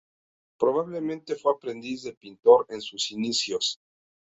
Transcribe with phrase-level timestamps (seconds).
[0.57, 3.77] Probablemente fue aprendiz de pintor en sus inicios.